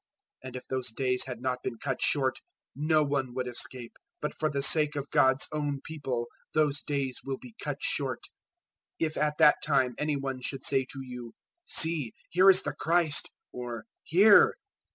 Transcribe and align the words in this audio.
024:022 0.43 0.47
And 0.47 0.55
if 0.55 0.67
those 0.67 0.91
days 0.93 1.25
had 1.25 1.41
not 1.41 1.59
been 1.61 1.77
cut 1.77 2.01
short, 2.01 2.39
no 2.75 3.03
one 3.03 3.35
would 3.35 3.47
escape; 3.47 3.91
but 4.19 4.33
for 4.33 4.49
the 4.49 4.63
sake 4.63 4.95
of 4.95 5.11
God's 5.11 5.47
own 5.51 5.79
People 5.85 6.25
those 6.55 6.81
days 6.81 7.19
will 7.23 7.37
be 7.39 7.53
cut 7.61 7.77
short. 7.83 8.23
024:023 8.99 9.05
"If 9.05 9.17
at 9.17 9.37
that 9.37 9.57
time 9.63 9.93
any 9.99 10.15
one 10.15 10.41
should 10.41 10.65
say 10.65 10.85
to 10.91 11.01
you, 11.03 11.33
`See, 11.69 12.13
here 12.31 12.49
is 12.49 12.63
the 12.63 12.73
Christ!' 12.73 13.29
or 13.53 13.85
`Here!' 14.11 14.53